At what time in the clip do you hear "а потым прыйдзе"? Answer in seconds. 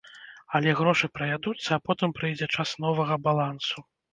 1.77-2.51